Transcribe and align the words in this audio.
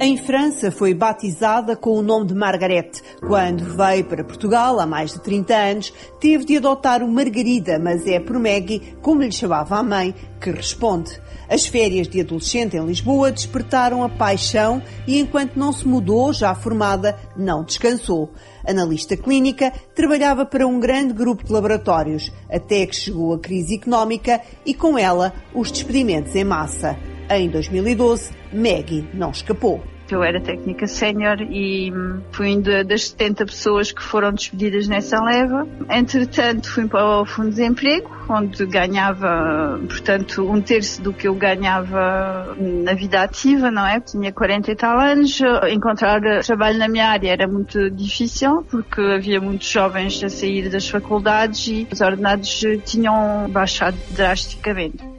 Em 0.00 0.16
França 0.16 0.70
foi 0.70 0.94
batizada 0.94 1.74
com 1.74 1.90
o 1.90 2.02
nome 2.02 2.26
de 2.26 2.34
Margarete. 2.34 3.02
Quando 3.18 3.64
veio 3.76 4.04
para 4.04 4.22
Portugal 4.22 4.78
há 4.78 4.86
mais 4.86 5.12
de 5.12 5.20
30 5.20 5.52
anos, 5.56 5.92
teve 6.20 6.44
de 6.44 6.56
adotar 6.56 7.02
o 7.02 7.08
Margarida, 7.08 7.80
mas 7.80 8.06
é 8.06 8.20
por 8.20 8.38
Maggie, 8.38 8.96
como 9.02 9.22
lhe 9.22 9.32
chamava 9.32 9.76
a 9.76 9.82
mãe, 9.82 10.14
que 10.40 10.52
responde. 10.52 11.20
As 11.48 11.66
férias 11.66 12.06
de 12.06 12.20
adolescente 12.20 12.76
em 12.76 12.86
Lisboa 12.86 13.32
despertaram 13.32 14.04
a 14.04 14.08
paixão 14.08 14.80
e, 15.04 15.18
enquanto 15.18 15.56
não 15.56 15.72
se 15.72 15.86
mudou, 15.88 16.32
já 16.32 16.54
formada, 16.54 17.18
não 17.36 17.64
descansou. 17.64 18.32
Analista 18.64 19.16
clínica, 19.16 19.72
trabalhava 19.96 20.46
para 20.46 20.64
um 20.64 20.78
grande 20.78 21.12
grupo 21.12 21.42
de 21.42 21.52
laboratórios, 21.52 22.30
até 22.48 22.86
que 22.86 22.94
chegou 22.94 23.34
a 23.34 23.38
crise 23.40 23.74
económica 23.74 24.40
e, 24.64 24.72
com 24.74 24.96
ela, 24.96 25.34
os 25.52 25.72
despedimentos 25.72 26.36
em 26.36 26.44
massa. 26.44 26.96
Em 27.30 27.48
2012, 27.48 28.30
Maggie 28.52 29.06
não 29.12 29.30
escapou. 29.30 29.82
Eu 30.10 30.22
era 30.22 30.40
técnica 30.40 30.86
sénior 30.86 31.38
e 31.42 31.92
fui 32.32 32.56
uma 32.56 32.82
das 32.82 33.08
70 33.10 33.44
pessoas 33.44 33.92
que 33.92 34.02
foram 34.02 34.32
despedidas 34.32 34.88
nessa 34.88 35.22
leva. 35.22 35.68
Entretanto, 35.90 36.70
fui 36.70 36.88
para 36.88 37.20
o 37.20 37.26
Fundo 37.26 37.50
de 37.50 37.56
Desemprego, 37.56 38.10
onde 38.26 38.64
ganhava, 38.64 39.78
portanto, 39.86 40.50
um 40.50 40.62
terço 40.62 41.02
do 41.02 41.12
que 41.12 41.28
eu 41.28 41.34
ganhava 41.34 42.56
na 42.58 42.94
vida 42.94 43.22
ativa, 43.22 43.70
não 43.70 43.86
é? 43.86 44.00
Tinha 44.00 44.32
40 44.32 44.70
e 44.70 44.74
tal 44.74 44.98
anos. 44.98 45.38
Encontrar 45.70 46.22
trabalho 46.42 46.78
na 46.78 46.88
minha 46.88 47.08
área 47.08 47.30
era 47.30 47.46
muito 47.46 47.90
difícil, 47.90 48.64
porque 48.70 49.02
havia 49.02 49.42
muitos 49.42 49.68
jovens 49.68 50.24
a 50.24 50.30
sair 50.30 50.70
das 50.70 50.88
faculdades 50.88 51.66
e 51.66 51.86
os 51.92 52.00
ordenados 52.00 52.64
tinham 52.86 53.46
baixado 53.50 53.98
drasticamente. 54.12 55.17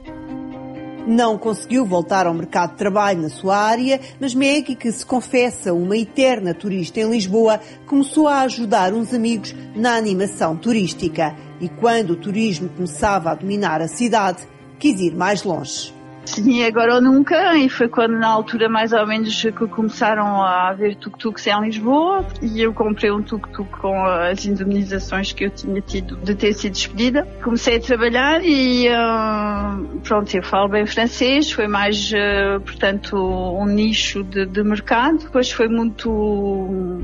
Não 1.06 1.38
conseguiu 1.38 1.84
voltar 1.84 2.26
ao 2.26 2.34
mercado 2.34 2.72
de 2.72 2.76
trabalho 2.76 3.22
na 3.22 3.28
sua 3.28 3.56
área, 3.56 4.00
mas 4.20 4.34
Maggie, 4.34 4.76
que 4.76 4.92
se 4.92 5.04
confessa 5.04 5.72
uma 5.72 5.96
eterna 5.96 6.52
turista 6.52 7.00
em 7.00 7.10
Lisboa, 7.10 7.60
começou 7.86 8.28
a 8.28 8.40
ajudar 8.40 8.92
uns 8.92 9.12
amigos 9.14 9.54
na 9.74 9.96
animação 9.96 10.56
turística. 10.56 11.34
E 11.60 11.68
quando 11.68 12.10
o 12.10 12.16
turismo 12.16 12.68
começava 12.68 13.30
a 13.30 13.34
dominar 13.34 13.80
a 13.80 13.88
cidade, 13.88 14.46
quis 14.78 15.00
ir 15.00 15.14
mais 15.14 15.42
longe. 15.42 15.99
Sim, 16.24 16.64
agora 16.64 16.96
ou 16.96 17.00
nunca, 17.00 17.56
e 17.56 17.68
foi 17.68 17.88
quando 17.88 18.12
na 18.12 18.28
altura 18.28 18.68
mais 18.68 18.92
ou 18.92 19.06
menos 19.06 19.42
que 19.42 19.66
começaram 19.68 20.42
a 20.42 20.68
haver 20.68 20.94
tuk-tuks 20.96 21.46
em 21.46 21.60
Lisboa 21.62 22.26
e 22.42 22.60
eu 22.60 22.72
comprei 22.72 23.10
um 23.10 23.22
tuk-tuk 23.22 23.70
com 23.78 24.04
as 24.04 24.44
indemnizações 24.44 25.32
que 25.32 25.44
eu 25.44 25.50
tinha 25.50 25.80
tido 25.80 26.16
de 26.16 26.34
ter 26.34 26.52
sido 26.52 26.72
despedida. 26.72 27.26
Comecei 27.42 27.76
a 27.76 27.80
trabalhar 27.80 28.42
e 28.44 28.88
uh, 28.88 30.00
pronto, 30.00 30.34
eu 30.34 30.42
falo 30.42 30.68
bem 30.68 30.86
francês, 30.86 31.50
foi 31.50 31.66
mais, 31.66 32.12
uh, 32.12 32.60
portanto, 32.60 33.16
um 33.16 33.66
nicho 33.66 34.22
de, 34.22 34.46
de, 34.46 34.62
mercado. 34.62 35.18
Depois 35.18 35.50
foi 35.50 35.68
muito 35.68 37.00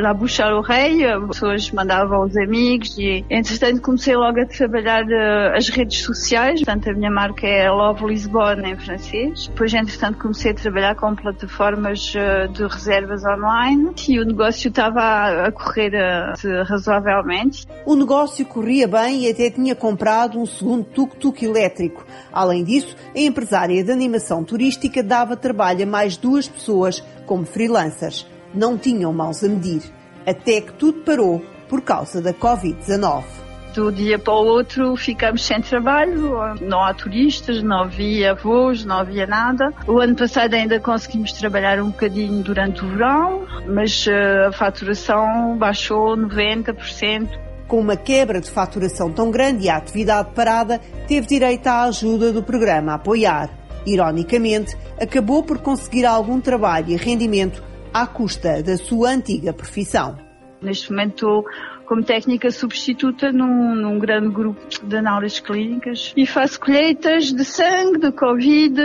la 0.00 0.12
bouche 0.12 0.42
à 0.42 0.50
l'oreille, 0.50 1.06
as 1.06 1.26
pessoas 1.28 1.70
mandavam 1.70 2.22
aos 2.22 2.36
amigos 2.36 2.98
e 2.98 3.24
entretanto 3.30 3.80
comecei 3.80 4.16
logo 4.16 4.40
a 4.40 4.46
trabalhar 4.46 5.04
as 5.54 5.68
redes 5.68 6.02
sociais, 6.02 6.60
portanto 6.62 6.90
a 6.90 6.92
minha 6.92 7.10
marca 7.10 7.46
é 7.46 7.70
Love 7.70 8.06
Lisboa 8.06 8.39
em 8.40 8.76
francês. 8.76 9.48
Depois, 9.48 9.72
entretanto, 9.74 10.18
comecei 10.18 10.52
a 10.52 10.54
trabalhar 10.54 10.94
com 10.94 11.14
plataformas 11.14 12.12
eh, 12.16 12.46
de 12.48 12.66
reservas 12.66 13.22
online 13.24 13.92
e 14.08 14.18
o 14.18 14.24
negócio 14.24 14.68
estava 14.68 15.46
a 15.46 15.52
correr 15.52 15.92
eh, 15.94 16.62
razoavelmente. 16.64 17.66
O 17.84 17.94
negócio 17.94 18.44
corria 18.46 18.88
bem 18.88 19.26
e 19.26 19.30
até 19.30 19.50
tinha 19.50 19.74
comprado 19.74 20.38
um 20.38 20.46
segundo 20.46 20.84
tuk-tuk 20.84 21.44
elétrico. 21.44 22.04
Além 22.32 22.64
disso, 22.64 22.96
a 23.14 23.18
empresária 23.18 23.84
de 23.84 23.92
animação 23.92 24.42
turística 24.42 25.02
dava 25.02 25.36
trabalho 25.36 25.82
a 25.82 25.86
mais 25.86 26.16
duas 26.16 26.48
pessoas 26.48 27.02
como 27.26 27.44
freelancers. 27.44 28.26
Não 28.54 28.76
tinham 28.78 29.12
mãos 29.12 29.44
a 29.44 29.48
medir. 29.48 29.82
Até 30.26 30.60
que 30.60 30.72
tudo 30.72 31.00
parou 31.00 31.42
por 31.68 31.80
causa 31.82 32.20
da 32.20 32.32
Covid-19 32.32 33.39
do 33.74 33.92
dia 33.92 34.18
para 34.18 34.32
o 34.32 34.44
outro 34.44 34.96
ficamos 34.96 35.44
sem 35.44 35.60
trabalho, 35.60 36.54
não 36.60 36.82
há 36.82 36.92
turistas, 36.92 37.62
não 37.62 37.82
havia 37.82 38.34
voos, 38.34 38.84
não 38.84 38.98
havia 38.98 39.26
nada. 39.26 39.72
O 39.86 39.98
ano 39.98 40.16
passado 40.16 40.54
ainda 40.54 40.78
conseguimos 40.80 41.32
trabalhar 41.32 41.80
um 41.80 41.90
bocadinho 41.90 42.42
durante 42.42 42.84
o 42.84 42.88
verão, 42.88 43.46
mas 43.66 44.06
eh, 44.06 44.46
a 44.46 44.52
faturação 44.52 45.56
baixou 45.56 46.16
90%. 46.16 47.28
Com 47.68 47.80
uma 47.80 47.96
quebra 47.96 48.40
de 48.40 48.50
faturação 48.50 49.12
tão 49.12 49.30
grande 49.30 49.66
e 49.66 49.70
a 49.70 49.76
atividade 49.76 50.30
parada, 50.34 50.80
teve 51.06 51.26
direito 51.26 51.68
à 51.68 51.84
ajuda 51.84 52.32
do 52.32 52.42
programa 52.42 52.94
Apoiar. 52.94 53.48
Ironicamente, 53.86 54.76
acabou 55.00 55.42
por 55.42 55.58
conseguir 55.58 56.04
algum 56.04 56.40
trabalho 56.40 56.90
e 56.90 56.96
rendimento 56.96 57.62
à 57.94 58.06
custa 58.06 58.62
da 58.62 58.76
sua 58.76 59.10
antiga 59.10 59.52
profissão. 59.52 60.18
Neste 60.60 60.90
momento 60.90 61.44
como 61.90 62.04
técnica 62.04 62.52
substituta 62.52 63.32
num, 63.32 63.74
num 63.74 63.98
grande 63.98 64.28
grupo 64.28 64.60
de 64.80 64.96
análises 64.96 65.40
clínicas 65.40 66.12
e 66.16 66.24
faço 66.24 66.60
colheitas 66.60 67.32
de 67.32 67.44
sangue, 67.44 67.98
de 67.98 68.12
Covid. 68.12 68.76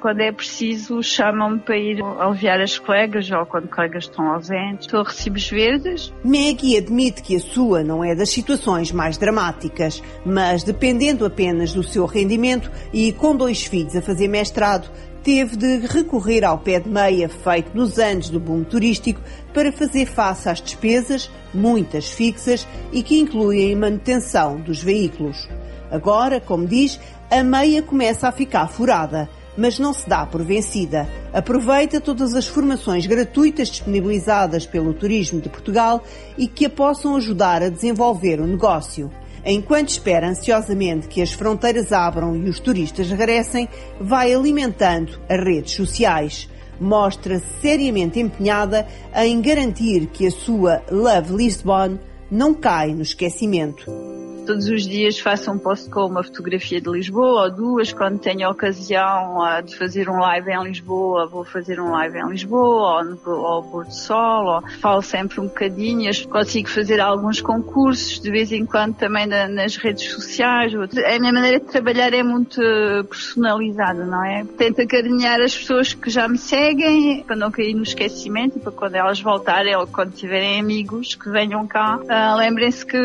Quando 0.00 0.20
é 0.20 0.30
preciso, 0.30 1.02
chamam-me 1.02 1.58
para 1.58 1.76
ir 1.76 2.00
aliviar 2.20 2.60
as 2.60 2.78
colegas 2.78 3.28
ou 3.32 3.44
quando 3.44 3.68
colegas 3.68 4.04
estão 4.04 4.28
ausentes. 4.28 4.86
Estou 4.86 5.00
a 5.00 5.02
recibos 5.02 5.50
verdes. 5.50 6.14
Maggie 6.22 6.76
admite 6.76 7.20
que 7.20 7.34
a 7.34 7.40
sua 7.40 7.82
não 7.82 8.04
é 8.04 8.14
das 8.14 8.30
situações 8.30 8.92
mais 8.92 9.18
dramáticas, 9.18 10.00
mas 10.24 10.62
dependendo 10.62 11.26
apenas 11.26 11.74
do 11.74 11.82
seu 11.82 12.06
rendimento 12.06 12.70
e 12.92 13.12
com 13.12 13.36
dois 13.36 13.64
filhos 13.64 13.96
a 13.96 14.00
fazer 14.00 14.28
mestrado, 14.28 14.88
teve 15.24 15.56
de 15.56 15.78
recorrer 15.86 16.44
ao 16.44 16.58
pé 16.58 16.78
de 16.78 16.88
meia 16.88 17.30
feito 17.30 17.74
nos 17.74 17.98
anos 17.98 18.28
do 18.28 18.38
boom 18.38 18.62
turístico 18.62 19.22
para 19.54 19.72
fazer 19.72 20.04
face 20.04 20.50
às 20.50 20.60
despesas, 20.60 21.30
muitas 21.52 22.10
fixas 22.10 22.68
e 22.92 23.02
que 23.02 23.18
incluem 23.18 23.72
a 23.72 23.76
manutenção 23.76 24.60
dos 24.60 24.82
veículos. 24.82 25.48
Agora, 25.90 26.40
como 26.40 26.66
diz, 26.66 27.00
a 27.30 27.42
meia 27.42 27.82
começa 27.82 28.28
a 28.28 28.32
ficar 28.32 28.68
furada, 28.68 29.26
mas 29.56 29.78
não 29.78 29.94
se 29.94 30.06
dá 30.06 30.26
por 30.26 30.42
vencida. 30.42 31.08
Aproveita 31.32 32.02
todas 32.02 32.34
as 32.34 32.46
formações 32.46 33.06
gratuitas 33.06 33.68
disponibilizadas 33.68 34.66
pelo 34.66 34.92
Turismo 34.92 35.40
de 35.40 35.48
Portugal 35.48 36.04
e 36.36 36.46
que 36.46 36.66
a 36.66 36.70
possam 36.70 37.16
ajudar 37.16 37.62
a 37.62 37.70
desenvolver 37.70 38.40
o 38.40 38.46
negócio. 38.46 39.10
Enquanto 39.44 39.90
espera 39.90 40.28
ansiosamente 40.28 41.06
que 41.06 41.20
as 41.20 41.32
fronteiras 41.32 41.92
abram 41.92 42.34
e 42.36 42.48
os 42.48 42.58
turistas 42.58 43.10
regressem, 43.10 43.68
vai 44.00 44.32
alimentando 44.32 45.20
as 45.28 45.44
redes 45.44 45.72
sociais. 45.72 46.48
Mostra-se 46.80 47.44
seriamente 47.60 48.18
empenhada 48.18 48.86
em 49.14 49.40
garantir 49.40 50.06
que 50.06 50.26
a 50.26 50.30
sua 50.30 50.82
Love 50.90 51.34
Lisbon 51.34 51.98
não 52.30 52.54
cai 52.54 52.94
no 52.94 53.02
esquecimento. 53.02 54.13
Todos 54.46 54.68
os 54.68 54.86
dias 54.86 55.18
faço 55.18 55.50
um 55.50 55.58
post 55.58 55.88
com 55.88 56.06
uma 56.06 56.22
fotografia 56.22 56.80
de 56.80 56.90
Lisboa 56.90 57.44
ou 57.44 57.50
duas, 57.50 57.92
quando 57.92 58.18
tenho 58.18 58.46
a 58.46 58.50
ocasião 58.50 59.38
uh, 59.38 59.62
de 59.62 59.74
fazer 59.74 60.08
um 60.10 60.18
live 60.18 60.50
em 60.50 60.64
Lisboa, 60.64 61.26
vou 61.26 61.44
fazer 61.44 61.80
um 61.80 61.90
live 61.90 62.18
em 62.18 62.28
Lisboa 62.28 62.98
ou 62.98 63.04
no 63.04 63.24
ao 63.46 63.62
Porto 63.62 63.94
Sol, 63.94 64.56
ou 64.56 64.62
falo 64.80 65.00
sempre 65.00 65.40
um 65.40 65.44
bocadinho, 65.44 66.10
consigo 66.28 66.68
fazer 66.68 67.00
alguns 67.00 67.40
concursos 67.40 68.20
de 68.20 68.30
vez 68.30 68.52
em 68.52 68.66
quando 68.66 68.94
também 68.96 69.26
na, 69.26 69.48
nas 69.48 69.76
redes 69.76 70.12
sociais. 70.12 70.74
A 70.74 71.18
minha 71.18 71.32
maneira 71.32 71.60
de 71.60 71.66
trabalhar 71.66 72.12
é 72.12 72.22
muito 72.22 72.60
personalizada, 73.08 74.04
não 74.04 74.24
é? 74.24 74.44
Tento 74.58 74.82
acarinhar 74.82 75.40
as 75.40 75.56
pessoas 75.56 75.94
que 75.94 76.10
já 76.10 76.28
me 76.28 76.36
seguem 76.36 77.24
para 77.24 77.36
não 77.36 77.50
cair 77.50 77.74
no 77.74 77.82
esquecimento 77.82 78.58
e 78.58 78.60
para 78.60 78.72
quando 78.72 78.94
elas 78.94 79.20
voltarem 79.20 79.74
ou 79.74 79.86
quando 79.86 80.12
tiverem 80.12 80.60
amigos 80.60 81.14
que 81.14 81.30
venham 81.30 81.66
cá, 81.66 81.98
uh, 81.98 82.36
lembrem-se 82.36 82.84
que 82.84 82.98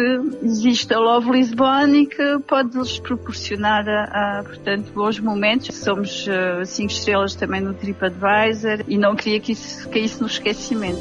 existe 0.44 0.94
a 0.94 1.00
Love 1.00 1.28
E 1.35 2.06
que 2.06 2.40
pode-lhes 2.47 3.00
proporcionar, 3.00 3.88
a, 3.88 4.40
a, 4.40 4.44
portanto, 4.44 4.91
bons 4.94 5.20
momentos. 5.20 5.76
Somos 5.76 6.26
uh, 6.28 6.66
cinco 6.66 6.91
estrelas 6.91 7.35
também 7.35 7.61
no 7.61 7.73
TripAdvisor 7.73 8.84
e 8.87 8.97
não 8.97 9.16
queria 9.16 9.40
que 9.40 9.52
isso 9.52 9.87
caísse 9.90 10.20
no 10.22 10.28
esquecimento. 10.28 10.99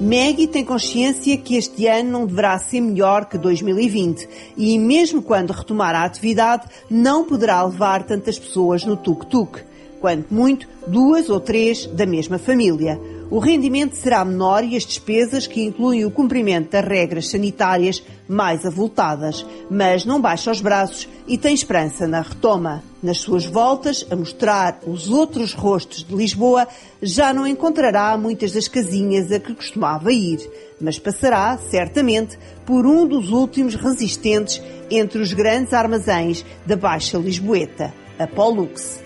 Maggie 0.00 0.48
tem 0.48 0.64
consciência 0.64 1.36
que 1.36 1.56
este 1.56 1.86
ano 1.86 2.10
não 2.10 2.26
deverá 2.26 2.58
ser 2.58 2.80
melhor 2.80 3.26
que 3.26 3.38
2020 3.38 4.28
e, 4.56 4.78
mesmo 4.78 5.22
quando 5.22 5.52
retomar 5.52 5.94
a 5.94 6.04
atividade, 6.04 6.66
não 6.90 7.24
poderá 7.24 7.62
levar 7.62 8.02
tantas 8.02 8.38
pessoas 8.38 8.84
no 8.84 8.96
tuk-tuk. 8.96 9.60
Quanto 10.00 10.34
muito, 10.34 10.68
duas 10.86 11.30
ou 11.30 11.40
três 11.40 11.86
da 11.86 12.04
mesma 12.04 12.38
família 12.38 13.00
o 13.30 13.38
rendimento 13.38 13.94
será 13.94 14.24
menor 14.24 14.64
e 14.64 14.76
as 14.76 14.84
despesas, 14.84 15.46
que 15.46 15.62
incluem 15.62 16.04
o 16.04 16.10
cumprimento 16.10 16.70
das 16.70 16.84
regras 16.84 17.28
sanitárias, 17.28 18.02
mais 18.28 18.64
avultadas, 18.64 19.44
mas 19.70 20.04
não 20.04 20.20
baixa 20.20 20.50
os 20.50 20.60
braços 20.60 21.08
e 21.26 21.36
tem 21.36 21.54
esperança 21.54 22.06
na 22.06 22.20
retoma. 22.20 22.82
Nas 23.02 23.18
suas 23.18 23.44
voltas 23.44 24.06
a 24.10 24.16
mostrar 24.16 24.80
os 24.86 25.10
outros 25.10 25.52
rostos 25.52 26.04
de 26.04 26.14
Lisboa, 26.14 26.66
já 27.02 27.34
não 27.34 27.46
encontrará 27.46 28.16
muitas 28.16 28.52
das 28.52 28.68
casinhas 28.68 29.30
a 29.30 29.38
que 29.38 29.54
costumava 29.54 30.12
ir, 30.12 30.40
mas 30.80 30.98
passará, 30.98 31.58
certamente, 31.70 32.38
por 32.64 32.86
um 32.86 33.06
dos 33.06 33.30
últimos 33.30 33.74
resistentes 33.74 34.62
entre 34.90 35.20
os 35.20 35.32
grandes 35.32 35.72
armazéns 35.72 36.44
da 36.64 36.76
Baixa 36.76 37.18
Lisboeta, 37.18 37.92
a 38.18 38.26
Pollux. 38.26 39.03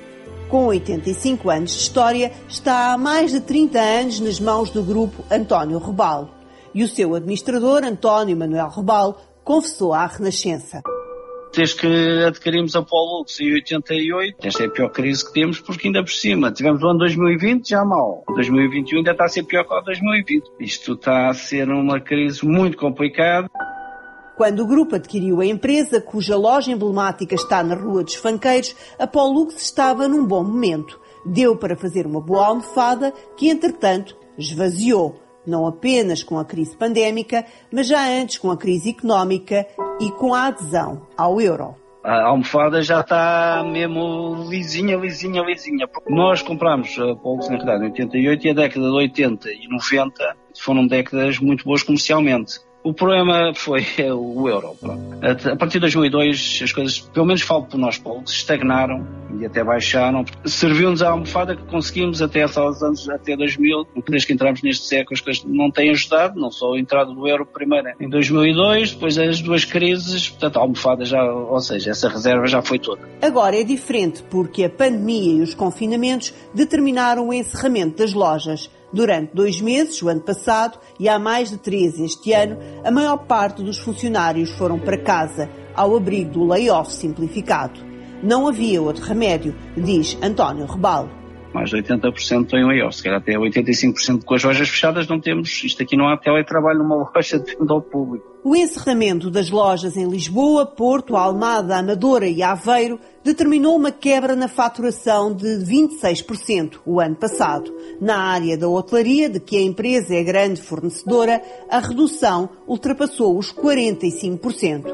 Com 0.48 0.66
85 0.66 1.50
anos 1.50 1.72
de 1.72 1.78
história, 1.78 2.32
está 2.48 2.92
há 2.92 2.98
mais 2.98 3.32
de 3.32 3.40
30 3.40 3.78
anos 3.78 4.20
nas 4.20 4.40
mãos 4.40 4.70
do 4.70 4.82
grupo 4.82 5.24
António 5.30 5.78
Rebalo. 5.78 6.30
E 6.74 6.82
o 6.82 6.88
seu 6.88 7.14
administrador, 7.14 7.84
António 7.84 8.36
Manuel 8.36 8.68
Rebalo, 8.68 9.16
confessou 9.44 9.92
à 9.94 10.06
Renascença. 10.06 10.82
Desde 11.54 11.76
que 11.76 12.24
adquirimos 12.26 12.76
a 12.76 12.82
Pollux 12.82 13.40
em 13.40 13.54
88, 13.54 14.36
esta 14.42 14.62
é 14.64 14.66
a 14.66 14.70
pior 14.70 14.90
crise 14.90 15.24
que 15.24 15.32
temos, 15.32 15.58
porque 15.58 15.88
ainda 15.88 16.02
por 16.02 16.12
cima 16.12 16.52
tivemos 16.52 16.82
o 16.82 16.88
ano 16.88 16.98
2020 17.00 17.70
já 17.70 17.84
mal. 17.84 18.22
2021 18.28 18.98
ainda 18.98 19.12
está 19.12 19.24
a 19.24 19.28
ser 19.28 19.44
pior 19.44 19.64
que 19.64 19.74
o 19.74 19.80
2020. 19.80 20.44
Isto 20.60 20.92
está 20.92 21.28
a 21.28 21.34
ser 21.34 21.68
uma 21.70 22.00
crise 22.00 22.44
muito 22.46 22.76
complicada. 22.76 23.48
Quando 24.38 24.60
o 24.60 24.66
grupo 24.68 24.94
adquiriu 24.94 25.40
a 25.40 25.44
empresa, 25.44 26.00
cuja 26.00 26.36
loja 26.36 26.70
emblemática 26.70 27.34
está 27.34 27.60
na 27.60 27.74
Rua 27.74 28.04
dos 28.04 28.14
Fanqueiros, 28.14 28.72
a 28.96 29.04
Pollux 29.04 29.60
estava 29.60 30.06
num 30.06 30.24
bom 30.24 30.44
momento. 30.44 31.00
Deu 31.26 31.56
para 31.56 31.74
fazer 31.74 32.06
uma 32.06 32.20
boa 32.20 32.46
almofada 32.46 33.12
que, 33.36 33.48
entretanto, 33.48 34.16
esvaziou 34.38 35.20
não 35.44 35.66
apenas 35.66 36.22
com 36.22 36.38
a 36.38 36.44
crise 36.44 36.76
pandémica, 36.76 37.44
mas 37.72 37.88
já 37.88 38.08
antes 38.08 38.38
com 38.38 38.48
a 38.52 38.56
crise 38.56 38.90
económica 38.90 39.66
e 40.00 40.08
com 40.12 40.32
a 40.32 40.46
adesão 40.46 41.08
ao 41.16 41.40
euro. 41.40 41.74
A 42.04 42.28
almofada 42.28 42.80
já 42.80 43.00
está 43.00 43.64
mesmo 43.68 44.46
lisinha, 44.48 44.96
lisinha, 44.96 45.42
lisinha. 45.42 45.88
Nós 46.08 46.42
comprámos 46.42 46.96
a 46.96 47.16
Pulse, 47.16 47.50
na 47.50 47.56
verdade, 47.56 47.86
em 47.86 47.88
88 47.88 48.46
e 48.46 48.50
a 48.50 48.54
década 48.54 48.86
de 48.86 48.92
80 48.92 49.48
e 49.50 49.68
90 49.68 50.36
foram 50.60 50.86
décadas 50.86 51.40
muito 51.40 51.64
boas 51.64 51.82
comercialmente. 51.82 52.67
O 52.82 52.92
problema 52.92 53.52
foi 53.54 53.84
o 54.12 54.48
euro. 54.48 54.76
A 55.50 55.56
partir 55.56 55.74
de 55.74 55.80
2002, 55.80 56.60
as 56.62 56.72
coisas, 56.72 57.00
pelo 57.00 57.26
menos 57.26 57.42
falo 57.42 57.64
por 57.64 57.78
nós 57.78 57.98
poucos, 57.98 58.32
estagnaram 58.32 59.06
e 59.38 59.44
até 59.44 59.62
baixaram. 59.62 60.24
Serviu-nos 60.44 61.02
a 61.02 61.10
almofada 61.10 61.56
que 61.56 61.62
conseguimos 61.64 62.22
até 62.22 62.42
aos 62.42 62.82
anos, 62.82 63.08
até 63.08 63.36
2000, 63.36 63.86
desde 64.08 64.26
que 64.26 64.32
entramos 64.32 64.62
neste 64.62 64.86
século, 64.86 65.14
as 65.14 65.20
coisas 65.20 65.44
não 65.44 65.70
têm 65.70 65.90
ajudado, 65.90 66.40
não 66.40 66.50
só 66.50 66.74
a 66.74 66.78
entrada 66.78 67.12
do 67.12 67.26
euro 67.28 67.44
primeiro 67.44 67.88
em 68.00 68.08
2002, 68.08 68.92
depois 68.92 69.18
as 69.18 69.40
duas 69.40 69.64
crises, 69.64 70.28
portanto 70.28 70.56
a 70.56 70.60
almofada 70.60 71.04
já, 71.04 71.22
ou 71.22 71.60
seja, 71.60 71.90
essa 71.90 72.08
reserva 72.08 72.46
já 72.46 72.62
foi 72.62 72.78
toda. 72.78 73.02
Agora 73.20 73.56
é 73.56 73.64
diferente 73.64 74.22
porque 74.30 74.64
a 74.64 74.70
pandemia 74.70 75.34
e 75.34 75.42
os 75.42 75.54
confinamentos 75.54 76.32
determinaram 76.54 77.28
o 77.28 77.32
encerramento 77.32 77.98
das 77.98 78.12
lojas. 78.12 78.70
Durante 78.92 79.34
dois 79.34 79.60
meses, 79.60 80.00
o 80.02 80.08
ano 80.08 80.20
passado, 80.20 80.78
e 80.98 81.08
há 81.08 81.18
mais 81.18 81.50
de 81.50 81.58
três 81.58 81.98
este 81.98 82.32
ano, 82.32 82.56
a 82.82 82.90
maior 82.90 83.18
parte 83.18 83.62
dos 83.62 83.78
funcionários 83.78 84.50
foram 84.52 84.78
para 84.78 84.96
casa, 84.96 85.48
ao 85.74 85.96
abrigo 85.96 86.30
do 86.30 86.46
layoff 86.46 86.92
simplificado. 86.92 87.80
Não 88.22 88.48
havia 88.48 88.80
outro 88.80 89.04
remédio, 89.04 89.54
diz 89.76 90.16
António 90.22 90.66
Rebalo 90.66 91.17
mais 91.58 91.70
de 91.70 91.76
80% 91.76 92.46
têm 92.46 92.64
layoff, 92.64 92.96
se 92.96 93.02
calhar 93.02 93.18
até 93.18 93.32
85% 93.32 94.22
com 94.24 94.34
as 94.34 94.44
lojas 94.44 94.68
fechadas 94.68 95.08
não 95.08 95.20
temos, 95.20 95.62
isto 95.64 95.82
aqui 95.82 95.96
não 95.96 96.08
há 96.08 96.16
teletrabalho 96.16 96.78
numa 96.78 96.94
loja 97.14 97.38
de 97.38 97.56
venda 97.56 97.72
ao 97.72 97.82
público. 97.82 98.38
O 98.44 98.54
encerramento 98.54 99.30
das 99.30 99.50
lojas 99.50 99.96
em 99.96 100.08
Lisboa, 100.08 100.64
Porto, 100.64 101.16
Almada, 101.16 101.76
Amadora 101.76 102.28
e 102.28 102.40
Aveiro 102.40 103.00
determinou 103.24 103.76
uma 103.76 103.90
quebra 103.90 104.36
na 104.36 104.46
faturação 104.46 105.34
de 105.34 105.58
26% 105.58 106.78
o 106.86 107.00
ano 107.00 107.16
passado. 107.16 107.74
Na 108.00 108.16
área 108.16 108.56
da 108.56 108.68
hotelaria, 108.68 109.28
de 109.28 109.40
que 109.40 109.56
a 109.56 109.60
empresa 109.60 110.14
é 110.14 110.22
grande 110.22 110.62
fornecedora, 110.62 111.42
a 111.68 111.80
redução 111.80 112.48
ultrapassou 112.66 113.36
os 113.36 113.52
45%. 113.52 114.84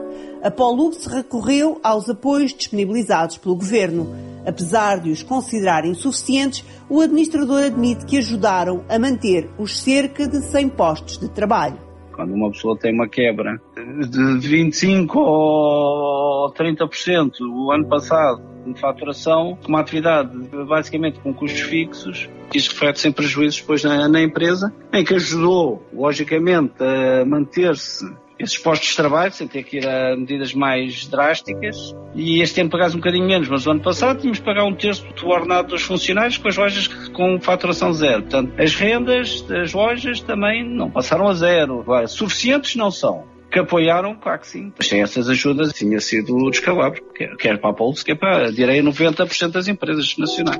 A 0.44 0.50
Pollux 0.50 1.06
recorreu 1.06 1.81
aos 1.82 2.11
apoios 2.11 2.52
disponibilizados 2.52 3.38
pelo 3.38 3.56
governo. 3.56 4.14
Apesar 4.46 5.00
de 5.00 5.11
os 5.11 5.23
considerar 5.23 5.87
insuficientes, 5.87 6.62
o 6.87 7.00
administrador 7.00 7.64
admite 7.64 8.05
que 8.05 8.19
ajudaram 8.19 8.85
a 8.87 8.99
manter 8.99 9.49
os 9.58 9.81
cerca 9.81 10.29
de 10.29 10.43
100 10.43 10.69
postos 10.69 11.17
de 11.17 11.31
trabalho. 11.31 11.79
Quando 12.12 12.35
uma 12.35 12.50
pessoa 12.50 12.76
tem 12.79 12.93
uma 12.93 13.08
quebra 13.08 13.58
de 13.75 14.46
25 14.46 15.19
ou 15.19 16.52
30% 16.52 17.31
o 17.41 17.73
ano 17.73 17.88
passado 17.88 18.43
de 18.67 18.79
faturação, 18.79 19.56
uma 19.67 19.81
atividade 19.81 20.31
basicamente 20.69 21.20
com 21.20 21.32
custos 21.32 21.62
fixos, 21.62 22.29
isso 22.55 22.70
reflete-se 22.70 23.08
em 23.08 23.12
prejuízos 23.12 23.62
depois 23.62 23.82
na, 23.82 24.06
na 24.11 24.23
empresa, 24.23 24.70
em 24.93 25.02
que 25.02 25.14
ajudou, 25.14 25.82
logicamente, 25.91 26.75
a 26.81 27.25
manter-se 27.25 28.05
esses 28.39 28.59
postos 28.59 28.91
de 28.91 28.97
trabalho, 28.97 29.33
sem 29.33 29.47
ter 29.47 29.63
que 29.63 29.79
ir 29.79 29.89
a 29.89 30.17
medidas 30.17 30.53
mais 30.55 31.07
drásticas. 31.07 31.95
E 32.15 32.41
este 32.41 32.61
ano 32.61 32.71
pagasse 32.71 32.95
um 32.95 32.99
bocadinho 32.99 33.27
menos, 33.27 33.49
mas 33.49 33.67
o 33.67 33.71
ano 33.71 33.81
passado 33.81 34.21
tínhamos 34.21 34.39
que 34.39 34.45
pagar 34.45 34.65
um 34.65 34.75
terço 34.75 35.07
do 35.15 35.29
ordenado 35.29 35.69
dos 35.69 35.83
funcionários 35.83 36.37
com 36.39 36.49
as 36.49 36.57
lojas 36.57 36.89
com 37.13 37.41
faturação 37.41 37.93
zero. 37.93 38.23
Portanto, 38.23 38.53
as 38.61 38.75
rendas 38.75 39.43
das 39.43 39.73
lojas 39.73 40.21
também 40.21 40.65
não 40.65 40.91
passaram 40.91 41.29
a 41.29 41.35
zero. 41.35 41.81
Agora, 41.81 42.07
suficientes 42.07 42.77
não 42.77 42.91
são 42.91 43.33
que 43.51 43.61
apoiaram, 43.61 44.17
claro 44.17 44.41
que 44.41 44.49
sim. 44.49 44.73
Sem 44.81 45.01
essas 45.01 45.29
ajudas 45.29 45.73
tinha 45.73 46.01
sido 46.01 46.51
descalabro, 46.51 47.01
quer, 47.15 47.37
quer 47.37 47.59
para 47.59 47.71
a 47.71 47.73
Pulse, 47.73 48.05
quer 48.05 48.17
para, 48.17 48.51
direi, 48.51 48.83
90% 48.83 49.53
das 49.53 49.69
empresas 49.69 50.17
nacionais 50.19 50.59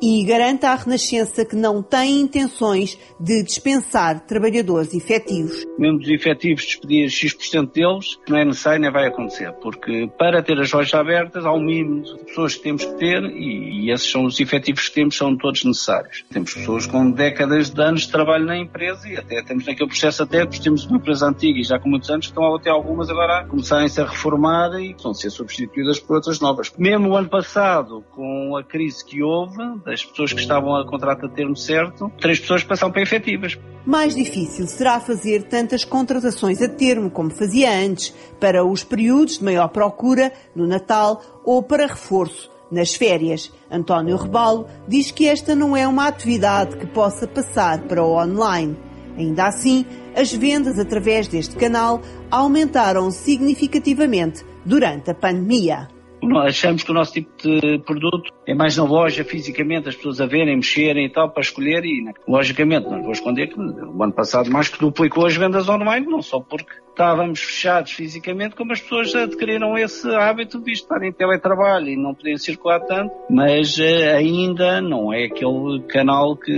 e 0.00 0.24
garanta 0.24 0.68
à 0.68 0.74
Renascença 0.74 1.44
que 1.44 1.56
não 1.56 1.82
tem 1.82 2.20
intenções 2.20 2.98
de 3.18 3.42
dispensar 3.42 4.20
trabalhadores 4.26 4.94
efetivos. 4.94 5.64
Mesmo 5.78 5.98
dos 5.98 6.08
efetivos 6.08 6.64
despedir 6.64 7.08
X% 7.08 7.72
deles, 7.72 8.18
não 8.28 8.38
é 8.38 8.44
necessário 8.44 8.80
nem 8.80 8.90
vai 8.90 9.06
acontecer, 9.06 9.52
porque 9.62 10.10
para 10.18 10.42
ter 10.42 10.60
as 10.60 10.72
lojas 10.72 10.94
abertas 10.94 11.44
há 11.44 11.52
um 11.52 11.60
mínimo 11.60 12.02
de 12.02 12.24
pessoas 12.24 12.54
que 12.54 12.62
temos 12.62 12.84
que 12.84 12.94
ter 12.94 13.22
e, 13.24 13.86
e 13.86 13.90
esses 13.90 14.10
são 14.10 14.24
os 14.24 14.38
efetivos 14.40 14.88
que 14.88 14.94
temos, 14.94 15.16
são 15.16 15.36
todos 15.36 15.64
necessários. 15.64 16.24
Temos 16.30 16.54
pessoas 16.54 16.86
com 16.86 17.10
décadas 17.10 17.70
de 17.70 17.82
anos 17.82 18.02
de 18.02 18.12
trabalho 18.12 18.44
na 18.44 18.58
empresa 18.58 19.08
e 19.08 19.16
até 19.16 19.42
temos 19.42 19.66
naquele 19.66 19.88
processo 19.88 20.22
até, 20.22 20.44
porque 20.44 20.62
temos 20.62 20.84
uma 20.86 20.98
empresa 20.98 21.26
antiga 21.26 21.58
e 21.58 21.64
já 21.64 21.78
com 21.78 21.88
muitos 21.88 22.10
anos, 22.10 22.26
estão 22.26 22.54
até 22.54 22.70
algumas 22.70 23.08
agora 23.08 23.40
a 23.40 23.44
começarem-se 23.44 24.00
a 24.00 24.06
reformar 24.06 24.80
e 24.80 24.90
estão 24.90 25.10
a 25.10 25.14
ser 25.14 25.30
substituídas 25.30 25.98
por 26.00 26.16
outras 26.16 26.40
novas. 26.40 26.72
Mesmo 26.78 27.10
o 27.10 27.16
ano 27.16 27.28
passado, 27.28 28.04
com 28.10 28.56
a 28.56 28.62
crise 28.62 29.04
que 29.04 29.22
houve, 29.22 29.62
as 29.94 30.04
pessoas 30.04 30.32
que 30.32 30.40
estavam 30.40 30.76
a 30.76 30.86
contrato 30.86 31.26
a 31.26 31.28
termo 31.28 31.56
certo, 31.56 32.10
três 32.20 32.38
pessoas 32.38 32.62
passaram 32.62 32.92
para 32.92 33.02
efetivas. 33.02 33.58
Mais 33.86 34.14
difícil 34.14 34.66
será 34.66 35.00
fazer 35.00 35.44
tantas 35.44 35.84
contratações 35.84 36.60
a 36.60 36.68
termo 36.68 37.10
como 37.10 37.30
fazia 37.30 37.70
antes, 37.70 38.14
para 38.38 38.64
os 38.64 38.84
períodos 38.84 39.38
de 39.38 39.44
maior 39.44 39.68
procura, 39.68 40.32
no 40.54 40.66
Natal 40.66 41.22
ou 41.44 41.62
para 41.62 41.86
reforço 41.86 42.50
nas 42.70 42.94
férias. 42.94 43.52
António 43.70 44.16
Rebalo 44.16 44.66
diz 44.88 45.10
que 45.10 45.28
esta 45.28 45.54
não 45.54 45.76
é 45.76 45.86
uma 45.86 46.08
atividade 46.08 46.76
que 46.76 46.86
possa 46.86 47.26
passar 47.26 47.82
para 47.82 48.02
o 48.02 48.16
online. 48.16 48.76
Ainda 49.16 49.46
assim, 49.46 49.86
as 50.16 50.32
vendas 50.32 50.78
através 50.78 51.28
deste 51.28 51.54
canal 51.54 52.00
aumentaram 52.30 53.10
significativamente 53.10 54.44
durante 54.64 55.10
a 55.10 55.14
pandemia 55.14 55.93
achamos 56.38 56.82
que 56.82 56.90
o 56.90 56.94
nosso 56.94 57.12
tipo 57.12 57.30
de 57.42 57.78
produto 57.80 58.32
é 58.46 58.54
mais 58.54 58.76
na 58.76 58.84
loja, 58.84 59.24
fisicamente, 59.24 59.88
as 59.88 59.96
pessoas 59.96 60.20
a 60.20 60.26
verem, 60.26 60.56
mexerem 60.56 61.06
e 61.06 61.10
tal, 61.10 61.30
para 61.30 61.42
escolher 61.42 61.84
e, 61.84 62.04
logicamente, 62.26 62.88
não 62.88 63.02
vou 63.02 63.12
esconder 63.12 63.48
que 63.48 63.58
o 63.58 64.02
ano 64.02 64.12
passado 64.12 64.50
mais 64.50 64.68
que 64.68 64.78
duplicou 64.78 65.26
as 65.26 65.36
vendas 65.36 65.68
online, 65.68 66.06
não 66.06 66.22
só 66.22 66.40
porque 66.40 66.72
estávamos 66.90 67.40
fechados 67.40 67.92
fisicamente, 67.92 68.54
como 68.54 68.72
as 68.72 68.80
pessoas 68.80 69.14
adquiriram 69.14 69.76
esse 69.76 70.08
hábito 70.14 70.60
de 70.60 70.72
estar 70.72 71.02
em 71.02 71.12
teletrabalho 71.12 71.88
e 71.88 71.96
não 71.96 72.14
poderem 72.14 72.38
circular 72.38 72.80
tanto, 72.80 73.12
mas 73.28 73.76
uh, 73.78 74.16
ainda 74.16 74.80
não 74.80 75.12
é 75.12 75.24
aquele 75.24 75.82
canal 75.88 76.36
que 76.36 76.54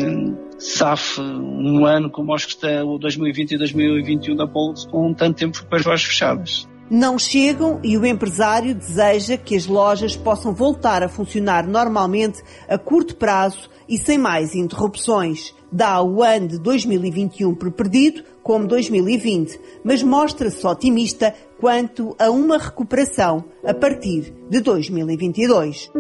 safe 0.59 1.21
um 1.21 1.85
ano 1.85 2.11
como 2.11 2.35
acho 2.35 2.47
que 2.47 2.55
está 2.55 2.85
o 2.85 2.99
2020 2.99 3.53
e 3.53 3.59
2021 3.59 4.37
da 4.37 4.47
Pulse 4.47 4.89
com 4.89 5.13
tanto 5.13 5.37
tempo 5.37 5.59
com 5.67 5.77
as 5.77 5.85
lojas 5.85 6.05
fechadas 6.05 6.69
não 6.91 7.19
chegam 7.19 7.81
e 7.83 7.97
o 7.99 8.07
empresário 8.07 8.75
deseja 8.75 9.37
que 9.37 9.57
as 9.57 9.67
lojas 9.67 10.17
possam 10.17 10.55
voltar 10.55 11.03
a 11.03 11.09
funcionar 11.09 11.67
normalmente 11.67 12.43
a 12.69 12.79
curto 12.79 13.17
prazo 13.17 13.69
e 13.89 13.99
sem 13.99 14.19
mais 14.19 14.55
interrupções. 14.55 15.55
Dá 15.71 16.01
o 16.03 16.23
ano 16.23 16.49
de 16.49 16.59
2021 16.59 17.55
por 17.55 17.71
perdido, 17.73 18.23
como 18.43 18.67
2020, 18.67 19.61
mas 19.85 20.03
mostra-se 20.03 20.65
otimista 20.67 21.35
quanto 21.61 22.15
a 22.19 22.31
uma 22.31 22.59
recuperação 22.59 23.45
a 23.65 23.75
partir 23.75 24.33
de 24.49 24.61
2022. 24.61 25.91